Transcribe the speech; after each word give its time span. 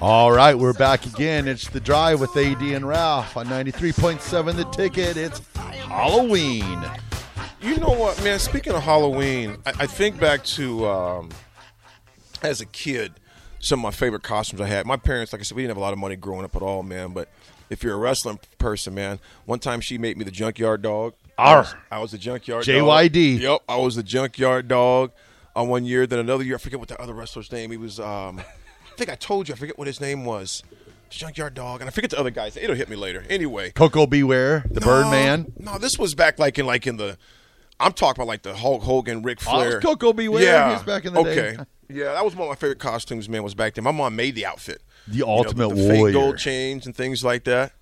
All 0.00 0.30
right, 0.30 0.54
we're 0.54 0.74
back 0.74 1.06
again. 1.06 1.48
It's 1.48 1.68
the 1.70 1.80
drive 1.80 2.20
with 2.20 2.36
AD 2.36 2.60
and 2.60 2.86
Ralph 2.86 3.34
on 3.36 3.46
93.7 3.46 4.54
The 4.54 4.64
Ticket. 4.64 5.16
It's 5.16 5.40
Halloween. 5.56 6.78
You 7.62 7.78
know 7.78 7.88
what, 7.88 8.22
man? 8.22 8.38
Speaking 8.38 8.74
of 8.74 8.82
Halloween, 8.82 9.56
I, 9.64 9.72
I 9.80 9.86
think 9.86 10.20
back 10.20 10.44
to 10.44 10.86
um, 10.86 11.30
as 12.42 12.60
a 12.60 12.66
kid, 12.66 13.14
some 13.58 13.80
of 13.80 13.84
my 13.84 13.90
favorite 13.90 14.22
costumes 14.22 14.60
I 14.60 14.66
had. 14.66 14.84
My 14.86 14.98
parents, 14.98 15.32
like 15.32 15.40
I 15.40 15.44
said, 15.44 15.56
we 15.56 15.62
didn't 15.62 15.70
have 15.70 15.78
a 15.78 15.80
lot 15.80 15.94
of 15.94 15.98
money 15.98 16.14
growing 16.14 16.44
up 16.44 16.54
at 16.54 16.62
all, 16.62 16.82
man. 16.82 17.14
But 17.14 17.30
if 17.70 17.82
you're 17.82 17.94
a 17.94 17.98
wrestling 17.98 18.38
person, 18.58 18.94
man, 18.94 19.18
one 19.46 19.60
time 19.60 19.80
she 19.80 19.96
made 19.96 20.18
me 20.18 20.24
the 20.24 20.30
junkyard 20.30 20.82
dog. 20.82 21.14
I 21.38 21.56
was, 21.56 21.74
I 21.90 21.98
was 22.00 22.10
the 22.10 22.18
junkyard 22.18 22.64
JYD. 22.64 23.34
dog. 23.36 23.42
Yep, 23.42 23.60
I 23.66 23.76
was 23.76 23.96
the 23.96 24.02
junkyard 24.02 24.68
dog 24.68 25.12
on 25.54 25.68
one 25.68 25.86
year. 25.86 26.06
Then 26.06 26.18
another 26.18 26.44
year, 26.44 26.56
I 26.56 26.58
forget 26.58 26.78
what 26.78 26.88
the 26.90 27.00
other 27.00 27.14
wrestler's 27.14 27.50
name. 27.50 27.70
He 27.70 27.78
was, 27.78 27.98
um, 27.98 28.42
think 28.96 29.10
I 29.10 29.14
told 29.14 29.48
you, 29.48 29.54
I 29.54 29.58
forget 29.58 29.78
what 29.78 29.86
his 29.86 30.00
name 30.00 30.24
was. 30.24 30.62
Junkyard 31.08 31.54
dog, 31.54 31.80
and 31.80 31.88
I 31.88 31.92
forget 31.92 32.10
the 32.10 32.18
other 32.18 32.30
guys. 32.30 32.56
It'll 32.56 32.74
hit 32.74 32.88
me 32.88 32.96
later. 32.96 33.24
Anyway, 33.30 33.70
Koko 33.70 34.06
B. 34.06 34.22
Ware, 34.24 34.64
the 34.70 34.80
no, 34.80 34.86
Birdman. 34.86 35.52
No, 35.58 35.78
this 35.78 35.98
was 35.98 36.14
back 36.16 36.38
like 36.38 36.58
in 36.58 36.66
like 36.66 36.86
in 36.86 36.96
the. 36.96 37.16
I'm 37.78 37.92
talking 37.92 38.20
about 38.22 38.28
like 38.28 38.42
the 38.42 38.54
Hulk 38.56 38.82
Hogan, 38.82 39.22
Ric 39.22 39.38
Oh, 39.46 39.50
Flair. 39.56 39.80
Koko 39.80 40.12
B. 40.12 40.28
Ware. 40.28 40.42
Yeah, 40.42 40.68
He 40.70 40.74
was 40.74 40.82
back 40.82 41.04
in 41.04 41.12
the 41.14 41.22
day. 41.22 41.50
okay. 41.50 41.64
Yeah, 41.88 42.12
that 42.14 42.24
was 42.24 42.34
one 42.34 42.48
of 42.48 42.48
my 42.48 42.56
favorite 42.56 42.80
costumes. 42.80 43.28
Man, 43.28 43.44
was 43.44 43.54
back 43.54 43.74
then. 43.74 43.84
My 43.84 43.92
mom 43.92 44.16
made 44.16 44.34
the 44.34 44.44
outfit. 44.46 44.82
The 45.06 45.18
You 45.18 45.24
know, 45.26 45.30
ultimate 45.30 45.68
the, 45.68 45.74
the 45.76 45.88
fake 45.88 45.98
warrior. 45.98 46.12
gold 46.12 46.38
chains 46.38 46.86
and 46.86 46.96
things 46.96 47.22
like 47.22 47.44
that. 47.44 47.72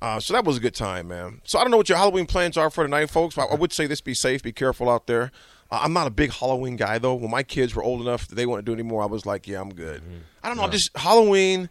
Uh, 0.00 0.18
so 0.20 0.32
that 0.32 0.44
was 0.46 0.56
a 0.56 0.60
good 0.60 0.74
time, 0.74 1.08
man. 1.08 1.40
So 1.44 1.58
I 1.58 1.62
don't 1.62 1.70
know 1.70 1.76
what 1.76 1.88
your 1.90 1.98
Halloween 1.98 2.24
plans 2.26 2.56
are 2.56 2.70
for 2.70 2.84
tonight, 2.84 3.10
folks. 3.10 3.34
But 3.34 3.50
I 3.50 3.56
would 3.56 3.72
say 3.74 3.86
this: 3.86 4.00
be 4.00 4.14
safe, 4.14 4.42
be 4.42 4.52
careful 4.52 4.88
out 4.88 5.06
there. 5.06 5.30
Uh, 5.70 5.80
I'm 5.82 5.92
not 5.92 6.06
a 6.06 6.10
big 6.10 6.32
Halloween 6.32 6.76
guy 6.76 6.98
though. 6.98 7.14
When 7.14 7.30
my 7.30 7.42
kids 7.42 7.74
were 7.74 7.82
old 7.82 8.00
enough 8.00 8.28
that 8.28 8.34
they 8.34 8.46
want 8.46 8.64
to 8.64 8.64
do 8.64 8.72
anymore, 8.72 9.02
I 9.02 9.06
was 9.06 9.26
like, 9.26 9.46
yeah, 9.46 9.60
I'm 9.60 9.74
good. 9.74 10.02
Mm-hmm. 10.02 10.18
I 10.42 10.48
don't 10.48 10.56
know. 10.56 10.64
I'm 10.64 10.70
just 10.70 10.96
Halloween. 10.96 11.68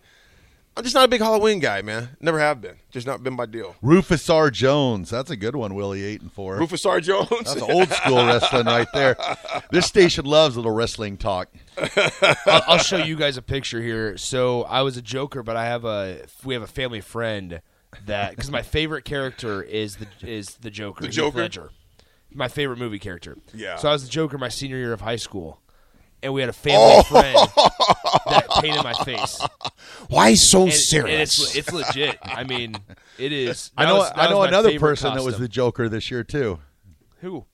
I'm 0.76 0.84
just 0.84 0.96
not 0.96 1.06
a 1.06 1.08
big 1.08 1.22
Halloween 1.22 1.60
guy, 1.60 1.84
man. 1.84 2.18
Never 2.20 2.40
have 2.40 2.60
been. 2.60 2.78
Just 2.90 3.06
not 3.06 3.22
been 3.22 3.36
my 3.36 3.46
deal. 3.46 3.76
Rufus 3.84 4.28
R. 4.28 4.50
Jones. 4.50 5.12
That's 5.12 5.30
a 5.30 5.36
good 5.36 5.56
one, 5.56 5.76
Willie, 5.76 6.04
8 6.04 6.22
and 6.22 6.32
4. 6.32 6.58
Rufus 6.58 6.84
R. 6.84 7.00
Jones. 7.00 7.30
That's 7.30 7.62
old 7.62 7.90
school 7.90 8.26
wrestling 8.26 8.66
right 8.66 8.88
there. 8.92 9.16
This 9.70 9.86
station 9.86 10.26
loves 10.26 10.56
a 10.56 10.60
little 10.60 10.72
wrestling 10.72 11.18
talk. 11.18 11.50
I'll, 12.48 12.62
I'll 12.68 12.78
show 12.80 12.98
you 12.98 13.16
guys 13.16 13.38
a 13.38 13.44
picture 13.44 13.84
here. 13.84 14.18
So 14.18 14.64
I 14.64 14.82
was 14.82 14.98
a 14.98 15.02
Joker, 15.04 15.44
but 15.44 15.56
I 15.56 15.66
have 15.66 15.86
a 15.86 16.26
we 16.44 16.56
have 16.56 16.64
a 16.64 16.68
family 16.68 17.02
friend 17.02 17.62
that 18.08 18.32
because 18.32 18.50
my 18.50 18.64
favorite 18.64 19.06
character 19.06 19.62
is 19.62 19.98
the 19.98 20.08
is 20.24 20.56
the 20.56 20.72
Joker. 20.72 21.02
The 21.02 21.08
Heath 21.08 21.16
Joker? 21.16 21.38
Ledger. 21.38 21.70
My 22.36 22.48
favorite 22.48 22.78
movie 22.80 23.00
character. 23.00 23.38
Yeah. 23.54 23.78
So 23.78 23.90
I 23.90 23.92
was 23.94 24.04
the 24.04 24.10
Joker 24.10 24.38
my 24.38 24.50
senior 24.50 24.78
year 24.78 24.94
of 24.94 25.02
high 25.02 25.16
school, 25.18 25.62
and 26.22 26.34
we 26.34 26.42
had 26.42 26.50
a 26.50 26.54
family 26.54 26.78
oh. 26.80 27.04
friend 27.04 27.38
that 28.28 28.48
painted 28.62 28.84
my 28.84 28.94
face. 29.06 29.40
Why 30.10 30.34
so 30.36 30.64
And, 30.64 30.74
serious? 30.74 31.10
and 31.12 31.22
it's 31.22 31.56
it's 31.56 31.72
legit. 31.74 32.18
I 32.24 32.44
mean, 32.44 32.76
it 33.18 33.32
is. 33.32 33.72
I 33.78 33.86
know 33.86 33.98
was- 33.98 34.12
I 34.16 34.30
know 34.30 34.42
another 34.44 34.70
favorite 34.70 34.90
person 34.90 35.14
that 35.16 35.24
was 35.24 35.38
the 35.38 35.48
Joker 35.48 35.90
this 35.90 36.10
year 36.12 36.24
too. 36.24 36.60
who. 37.22 37.46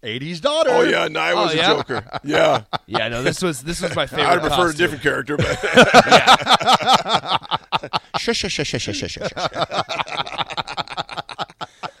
AD's 0.00 0.38
daughter. 0.40 0.70
oh 0.70 0.82
yeah, 0.82 1.08
no, 1.08 1.18
I 1.18 1.34
was 1.34 1.56
Oh, 1.56 1.58
a? 1.58 1.62
Joker. 1.62 2.20
Yeah, 2.22 2.62
Yeah, 2.86 3.08
no, 3.08 3.20
this 3.24 3.42
was 3.42 3.62
this 3.64 3.80
was 3.82 3.96
my 3.96 4.06
favorite. 4.10 4.28
I'd 4.28 4.40
prefer 4.40 4.70
a 4.70 4.72
different 4.74 5.02
character, 5.02 5.36
but 5.36 5.58
Shush, 8.18 8.36
shush, 8.38 8.52
shush, 8.52 8.68
shush, 8.68 8.82
shush, 8.82 8.96
shush, 8.96 9.12
shush. 9.12 9.32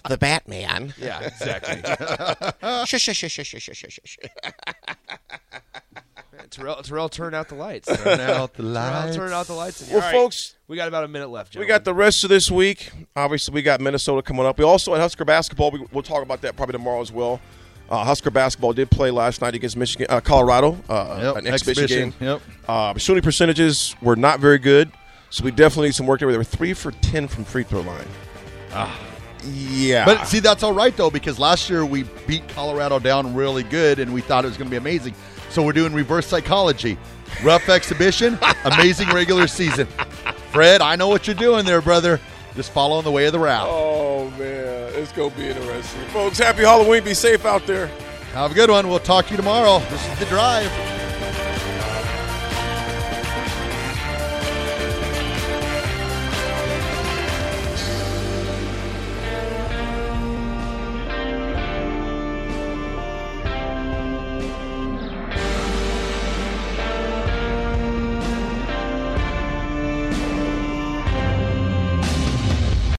The 0.08 0.18
Batman. 0.18 0.94
Yeah, 1.00 1.20
exactly. 1.20 1.76
Shush, 2.86 3.00
shush, 3.02 3.16
shush, 3.16 3.30
shush, 3.32 3.46
shush, 3.46 3.62
shush, 3.62 3.76
shush, 3.76 3.98
shush. 4.04 4.18
Terrell, 6.50 6.76
Terrell, 6.82 7.08
turn 7.08 7.34
out 7.34 7.48
the 7.48 7.54
lights. 7.54 7.88
Turn 7.88 8.20
out 8.20 8.54
the 8.54 8.62
Terrell, 8.62 8.72
lights. 8.72 9.16
turn 9.16 9.32
out 9.32 9.46
the 9.46 9.52
lights. 9.52 9.82
well, 9.90 9.96
All 9.96 10.00
right, 10.00 10.12
folks, 10.12 10.54
we 10.66 10.76
got 10.76 10.88
about 10.88 11.04
a 11.04 11.08
minute 11.08 11.28
left. 11.28 11.56
we 11.56 11.66
got 11.66 11.84
the 11.84 11.92
rest 11.92 12.24
of 12.24 12.30
this 12.30 12.50
week. 12.50 12.90
Obviously, 13.14 13.52
we 13.52 13.60
got 13.62 13.80
Minnesota 13.80 14.22
coming 14.22 14.46
up. 14.46 14.56
We 14.58 14.64
also 14.64 14.94
at 14.94 15.00
Husker 15.00 15.24
basketball. 15.26 15.70
We, 15.70 15.84
we'll 15.92 16.02
talk 16.02 16.22
about 16.22 16.40
that 16.42 16.56
probably 16.56 16.72
tomorrow 16.72 17.00
as 17.02 17.12
well. 17.12 17.40
Uh, 17.90 18.04
Husker 18.04 18.30
basketball 18.30 18.72
did 18.72 18.90
play 18.90 19.10
last 19.10 19.40
night 19.42 19.54
against 19.54 19.76
Michigan, 19.76 20.06
uh, 20.10 20.20
Colorado, 20.20 20.78
uh, 20.88 21.18
Yep, 21.34 21.36
an 21.36 21.46
exhibition, 21.46 21.84
exhibition, 21.84 22.10
game. 22.10 22.28
yep. 22.28 22.40
Uh, 22.66 22.96
shooting 22.98 23.22
percentages 23.22 23.94
were 24.00 24.16
not 24.16 24.40
very 24.40 24.58
good, 24.58 24.90
so 25.30 25.44
we 25.44 25.50
definitely 25.50 25.88
need 25.88 25.94
some 25.94 26.06
work 26.06 26.20
there. 26.20 26.30
They 26.30 26.38
were 26.38 26.44
three 26.44 26.72
for 26.72 26.92
ten 26.92 27.28
from 27.28 27.44
free 27.44 27.62
throw 27.64 27.80
line. 27.82 28.06
Yeah, 29.44 30.04
But 30.04 30.26
see, 30.26 30.40
that's 30.40 30.62
all 30.62 30.72
right 30.72 30.96
though, 30.96 31.10
because 31.10 31.38
last 31.38 31.70
year 31.70 31.84
we 31.84 32.04
beat 32.26 32.46
Colorado 32.48 32.98
down 32.98 33.34
really 33.34 33.62
good, 33.62 33.98
and 33.98 34.12
we 34.12 34.20
thought 34.20 34.44
it 34.44 34.48
was 34.48 34.56
going 34.56 34.68
to 34.68 34.70
be 34.70 34.76
amazing. 34.76 35.14
So 35.50 35.62
we're 35.62 35.72
doing 35.72 35.92
reverse 35.94 36.26
psychology, 36.26 36.98
rough 37.42 37.68
exhibition, 37.68 38.38
amazing 38.64 39.08
regular 39.08 39.46
season. 39.46 39.86
Fred, 40.52 40.80
I 40.82 40.96
know 40.96 41.08
what 41.08 41.26
you're 41.26 41.34
doing 41.36 41.64
there, 41.64 41.80
brother. 41.80 42.20
Just 42.54 42.72
following 42.72 43.04
the 43.04 43.12
way 43.12 43.26
of 43.26 43.32
the 43.32 43.38
route. 43.38 43.68
Oh 43.70 44.30
man, 44.30 44.92
it's 44.94 45.12
gonna 45.12 45.34
be 45.34 45.48
interesting, 45.48 46.00
folks. 46.08 46.38
Happy 46.38 46.62
Halloween. 46.62 47.04
Be 47.04 47.14
safe 47.14 47.44
out 47.44 47.66
there. 47.66 47.86
Have 48.32 48.50
a 48.50 48.54
good 48.54 48.70
one. 48.70 48.88
We'll 48.88 48.98
talk 48.98 49.26
to 49.26 49.30
you 49.30 49.36
tomorrow. 49.36 49.78
This 49.90 50.08
is 50.10 50.18
the 50.18 50.26
drive. 50.26 50.70